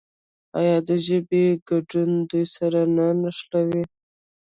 [0.59, 3.83] آیا د ژبې ګډون دوی سره نه نښلوي؟